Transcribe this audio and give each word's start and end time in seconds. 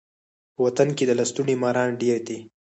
په 0.55 0.59
وطن 0.65 0.89
کي 0.97 1.03
د 1.07 1.11
لستوڼي 1.19 1.55
ماران 1.63 1.89
ډیر 2.01 2.17
دي. 2.27 2.39